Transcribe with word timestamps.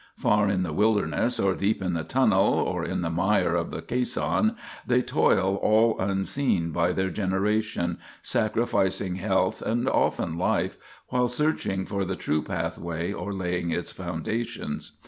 Far 0.17 0.47
in 0.49 0.63
the 0.63 0.73
wilderness, 0.73 1.39
or 1.39 1.53
deep 1.53 1.79
in 1.79 1.93
the 1.93 2.03
tunnel, 2.03 2.55
or 2.55 2.83
in 2.83 3.03
the 3.03 3.11
mire 3.11 3.53
of 3.53 3.69
the 3.69 3.83
caisson, 3.83 4.55
they 4.87 5.03
toil 5.03 5.57
all 5.57 5.99
unseen 5.99 6.71
by 6.71 6.91
their 6.91 7.11
generation, 7.11 7.99
sacrificing 8.23 9.17
health 9.17 9.61
and 9.61 9.87
often 9.87 10.39
life 10.39 10.75
while 11.09 11.27
searching 11.27 11.85
for 11.85 12.03
the 12.03 12.15
true 12.15 12.41
pathway 12.41 13.13
or 13.13 13.31
laying 13.31 13.69
its 13.69 13.91
foundations. 13.91 14.93